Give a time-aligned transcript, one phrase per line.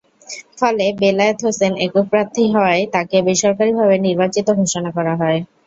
[0.59, 5.39] ফলে, বেলায়েত হোসেন একক প্রার্থী হওয়ায় তাঁকে বেসরকারিভাবে নির্বাচিত ঘোষণা করা হয়।